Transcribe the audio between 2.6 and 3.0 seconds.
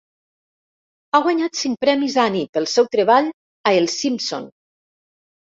seu